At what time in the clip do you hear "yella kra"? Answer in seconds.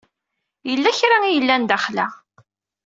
0.69-1.17